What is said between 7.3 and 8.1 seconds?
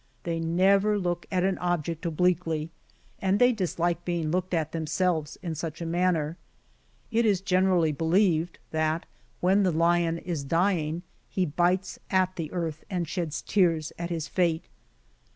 generally